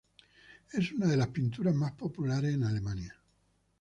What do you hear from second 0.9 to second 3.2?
una de las pinturas más populares en Alemania.